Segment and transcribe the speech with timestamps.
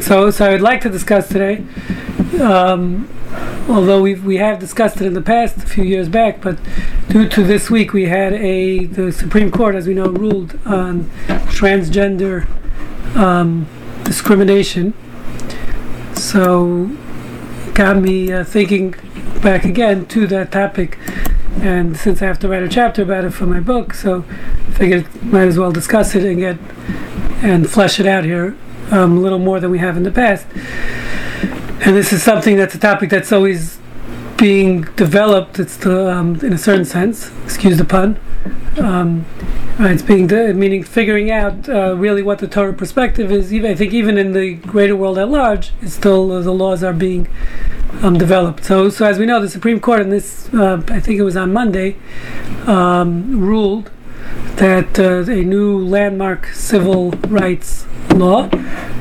[0.00, 1.64] So, so I would like to discuss today,
[2.40, 3.08] um,
[3.68, 6.58] although we we have discussed it in the past a few years back, but
[7.08, 11.04] due to this week we had a the Supreme Court, as we know, ruled on
[11.46, 12.48] transgender
[13.14, 13.68] um,
[14.02, 14.94] discrimination.
[16.14, 16.90] So,
[17.74, 18.96] got me uh, thinking
[19.42, 20.98] back again to that topic,
[21.60, 24.24] and since I have to write a chapter about it for my book, so
[24.66, 26.58] I figured might as well discuss it and get
[27.44, 28.56] and flesh it out here
[28.90, 30.46] um, a little more than we have in the past.
[31.86, 33.78] And this is something that's a topic that's always
[34.36, 35.58] being developed.
[35.58, 38.18] It's the, um, in a certain sense, excuse the pun.
[38.78, 39.26] Um,
[39.78, 43.52] it's being de- meaning figuring out uh, really what the Torah perspective is.
[43.52, 46.82] Even I think even in the greater world at large, it's still uh, the laws
[46.82, 47.28] are being
[48.02, 48.64] um, developed.
[48.64, 51.36] So, so as we know, the Supreme Court in this, uh, I think it was
[51.36, 51.96] on Monday,
[52.66, 53.90] um, ruled
[54.56, 58.48] that uh, a new landmark civil rights law,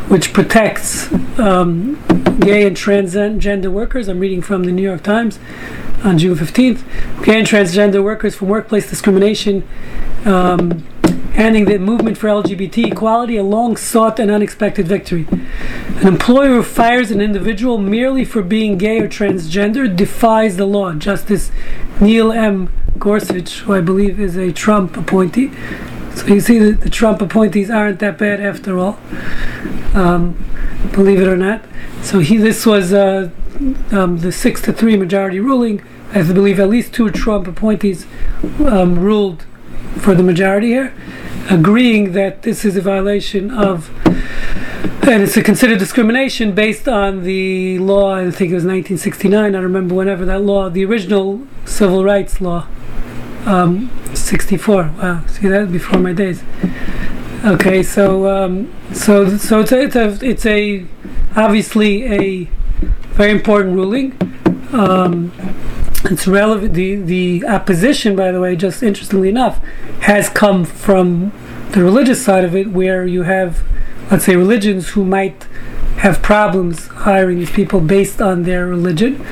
[0.08, 1.96] which protects um,
[2.40, 4.08] gay and transgender workers.
[4.08, 5.40] I'm reading from the New York Times
[6.04, 7.24] on June 15th.
[7.24, 9.68] Gay and transgender workers from workplace discrimination.
[10.26, 10.86] Um,
[11.34, 15.28] handing the movement for LGBT equality a long sought and unexpected victory.
[15.32, 20.94] An employer who fires an individual merely for being gay or transgender defies the law.
[20.94, 21.52] Justice
[22.00, 22.72] Neil M.
[23.00, 25.52] Gorsuch, who I believe is a Trump appointee,
[26.16, 29.00] so you see that the Trump appointees aren't that bad after all,
[29.94, 30.34] um,
[30.92, 31.64] believe it or not.
[32.02, 33.30] So he, this was uh,
[33.92, 35.82] um, the six to three majority ruling.
[36.14, 38.06] I believe at least two Trump appointees
[38.60, 39.46] um, ruled
[39.98, 40.94] for the majority here,
[41.50, 43.92] agreeing that this is a violation of,
[45.08, 48.16] and it's a considered discrimination based on the law.
[48.16, 49.56] I think it was 1969.
[49.56, 52.68] I remember whenever that law, the original civil rights law.
[53.46, 54.94] Um, 64.
[54.98, 56.44] Wow, see that before my days.
[57.44, 60.86] Okay, so um, so so it's a, it's a it's a
[61.36, 62.46] obviously a
[63.16, 64.14] very important ruling.
[64.72, 65.32] Um,
[66.06, 66.74] it's relevant.
[66.74, 69.60] The the opposition, by the way, just interestingly enough,
[70.02, 71.32] has come from
[71.72, 73.64] the religious side of it, where you have,
[74.12, 75.48] let's say, religions who might
[75.98, 79.26] have problems hiring these people based on their religion.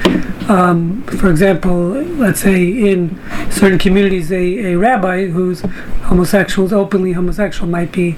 [0.47, 5.61] Um, for example, let's say in certain communities, a, a rabbi who's
[6.03, 8.15] homosexual, openly homosexual, might be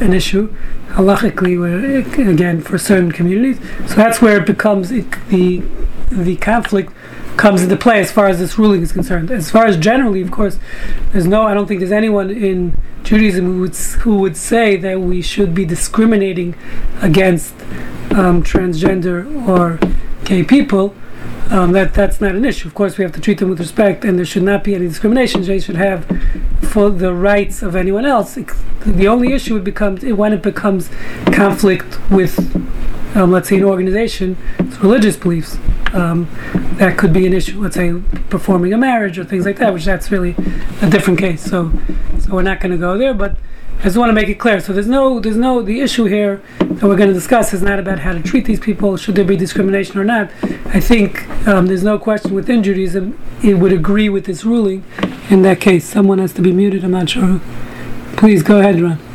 [0.00, 0.54] an issue
[0.90, 3.58] halachically, where, again, for certain communities.
[3.88, 5.62] So that's where it becomes it, the
[6.10, 6.92] the conflict
[7.36, 9.30] comes into play as far as this ruling is concerned.
[9.30, 10.58] As far as generally, of course,
[11.12, 11.42] there's no.
[11.42, 15.54] I don't think there's anyone in Judaism who would who would say that we should
[15.54, 16.54] be discriminating
[17.00, 17.54] against
[18.10, 19.78] um, transgender or
[20.24, 20.94] gay people.
[21.50, 22.66] Um, that that's not an issue.
[22.66, 24.88] Of course, we have to treat them with respect, and there should not be any
[24.88, 25.42] discrimination.
[25.42, 26.04] They should have
[26.62, 28.34] for the rights of anyone else.
[28.34, 30.90] The only issue would become when it becomes
[31.32, 32.36] conflict with,
[33.16, 34.36] um, let's say, an organization,
[34.80, 35.58] religious beliefs.
[35.92, 36.28] Um,
[36.74, 37.60] that could be an issue.
[37.60, 37.94] Let's say
[38.28, 40.34] performing a marriage or things like that, which that's really
[40.82, 41.42] a different case.
[41.42, 41.72] So,
[42.18, 43.36] so we're not going to go there, but
[43.78, 44.60] I just want to make it clear.
[44.60, 47.78] So there's no, there's no, the issue here that we're going to discuss is not
[47.78, 50.30] about how to treat these people, should there be discrimination or not.
[50.66, 54.84] I think um, there's no question within Judaism it would agree with this ruling.
[55.30, 56.84] In that case, someone has to be muted.
[56.84, 57.40] I'm not sure.
[58.16, 59.05] Please go ahead, Ron.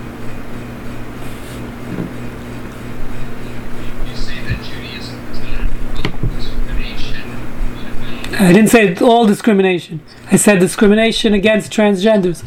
[8.42, 10.02] I didn't say all discrimination.
[10.32, 12.44] I said discrimination against transgenders.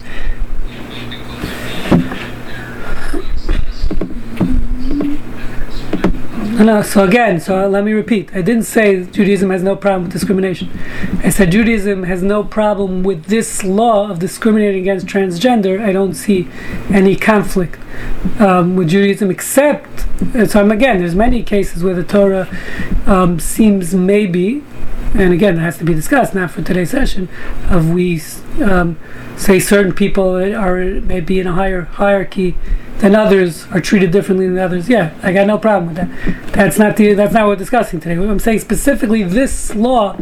[6.58, 8.30] No, so again, so let me repeat.
[8.34, 10.70] I didn't say Judaism has no problem with discrimination.
[11.22, 15.80] I said Judaism has no problem with this law of discriminating against transgender.
[15.80, 16.48] I don't see
[16.90, 17.78] any conflict
[18.40, 20.06] um, with Judaism, except
[20.48, 20.98] so I'm again.
[20.98, 22.48] There's many cases where the Torah
[23.06, 24.62] um, seems maybe,
[25.14, 27.28] and again, it has to be discussed, not for today's session,
[27.68, 28.20] of we
[28.62, 28.98] um,
[29.36, 32.56] say certain people are maybe in a higher hierarchy
[32.98, 34.88] than others are treated differently than others.
[34.88, 36.52] Yeah, I got no problem with that.
[36.52, 38.14] That's not the that's not what we're discussing today.
[38.14, 40.16] I'm saying specifically this law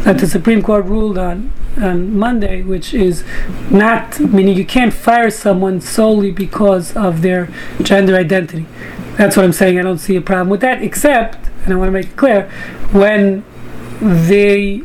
[0.00, 3.24] that the Supreme Court ruled on on Monday, which is
[3.70, 7.48] not meaning you can't fire someone solely because of their
[7.82, 8.66] gender identity.
[9.16, 9.78] That's what I'm saying.
[9.78, 12.48] I don't see a problem with that, except, and I want to make it clear,
[12.92, 13.44] when
[14.00, 14.82] they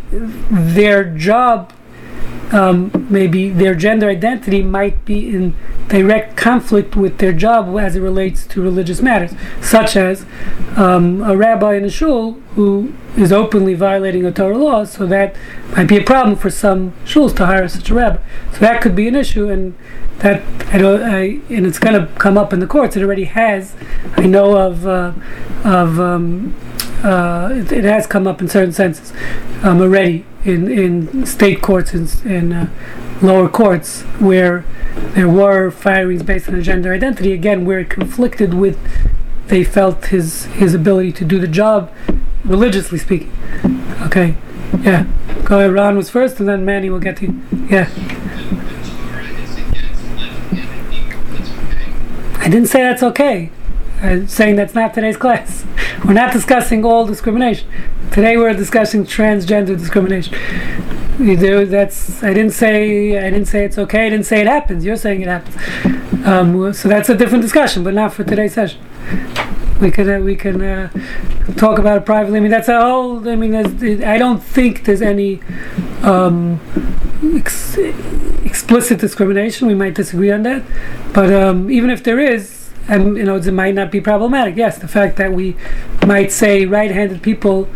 [0.50, 1.74] their job
[2.54, 5.56] um, maybe their gender identity might be in
[5.88, 10.26] direct conflict with their job as it relates to religious matters, such as
[10.76, 15.36] um, a rabbi in a shul who is openly violating a Torah law, so that
[15.76, 18.22] might be a problem for some shuls to hire such a rabbi.
[18.52, 19.76] So that could be an issue, and
[20.20, 22.96] that I don't, I, and it's going to come up in the courts.
[22.96, 23.76] It already has.
[24.16, 25.14] I know of uh,
[25.64, 26.56] of um,
[27.04, 29.12] uh, it, it, has come up in certain senses
[29.62, 32.70] um, already in in state courts and in uh,
[33.22, 34.66] lower courts where
[35.14, 37.34] there were firings based on gender identity.
[37.34, 38.80] Again, where it conflicted with
[39.48, 41.92] they felt his his ability to do the job
[42.46, 43.32] religiously speaking.
[44.02, 44.36] Okay,
[44.82, 45.06] yeah.
[45.44, 45.74] Go ahead.
[45.74, 47.42] Ron was first, and then Manny will get to you.
[47.70, 47.90] Yeah.
[52.40, 53.52] I didn't say that's okay.
[54.02, 55.66] I'm saying that's not today's class.
[56.06, 57.68] We're not discussing all discrimination.
[58.12, 60.34] Today we're discussing transgender discrimination.
[61.18, 64.08] That's I didn't say I didn't say it's okay.
[64.08, 64.84] I didn't say it happens.
[64.84, 66.26] You're saying it happens.
[66.26, 68.82] Um, so that's a different discussion, but not for today's session.
[69.80, 70.90] We can uh, we can uh,
[71.56, 72.38] talk about it privately.
[72.38, 73.28] I mean that's a whole.
[73.30, 73.56] I mean
[74.04, 75.42] I don't think there's any
[76.02, 76.60] um,
[77.36, 77.78] ex-
[78.44, 79.68] explicit discrimination.
[79.68, 80.64] We might disagree on that,
[81.14, 84.56] but um, even if there is, and you know, it might not be problematic.
[84.56, 85.56] Yes, the fact that we
[86.06, 87.70] might say right-handed people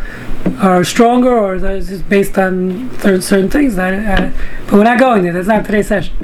[0.59, 3.75] are stronger, or is based on certain things.
[3.75, 4.31] That, uh,
[4.65, 5.33] but we're not going there.
[5.33, 6.15] That's not today's session.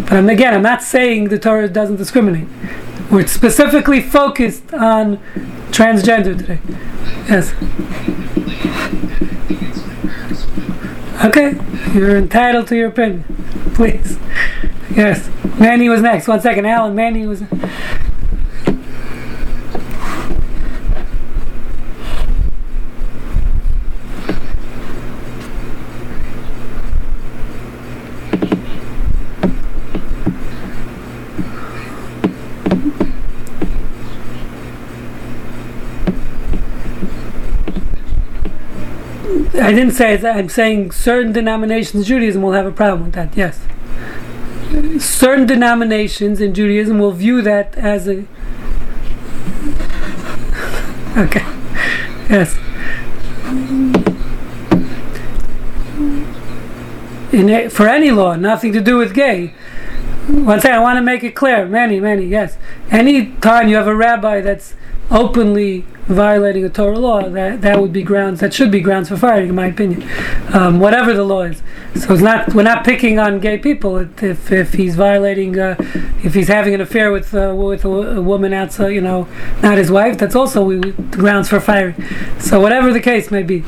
[0.00, 2.48] But um, again, I'm not saying the Torah doesn't discriminate.
[3.10, 5.18] We're specifically focused on
[5.70, 6.58] transgender today.
[7.28, 7.54] Yes.
[11.24, 11.54] Okay,
[11.94, 13.24] you're entitled to your opinion.
[13.74, 14.18] Please.
[14.90, 15.30] Yes.
[15.58, 16.26] Manny was next.
[16.26, 16.94] One second, Alan.
[16.94, 17.42] Manny was.
[39.72, 40.36] I didn't say that.
[40.36, 43.34] I'm saying certain denominations in Judaism will have a problem with that.
[43.34, 43.58] Yes.
[45.02, 48.26] Certain denominations in Judaism will view that as a.
[51.16, 51.42] Okay.
[52.28, 52.58] Yes.
[57.32, 59.54] A, for any law, nothing to do with gay.
[60.26, 62.58] Thing I want to make it clear, many, many, yes.
[62.90, 64.74] Any time you have a rabbi that's
[65.12, 68.40] openly violating a Torah law, that that would be grounds.
[68.40, 70.08] That should be grounds for firing, in my opinion.
[70.52, 71.62] Um, whatever the law is.
[71.94, 72.54] So it's not.
[72.54, 73.98] We're not picking on gay people.
[73.98, 75.76] If if he's violating, uh,
[76.24, 79.28] if he's having an affair with uh, with a, a, woman outside, you know,
[79.62, 80.80] not his wife, that's also
[81.10, 81.94] grounds for firing.
[82.38, 83.60] So whatever the case may be.